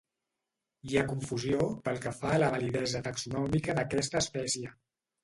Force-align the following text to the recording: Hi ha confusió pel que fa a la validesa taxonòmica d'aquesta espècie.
Hi 0.91 0.95
ha 0.97 1.01
confusió 1.11 1.67
pel 1.87 2.01
que 2.05 2.13
fa 2.21 2.31
a 2.37 2.39
la 2.45 2.47
validesa 2.55 3.03
taxonòmica 3.09 3.77
d'aquesta 3.81 4.23
espècie. 4.23 4.73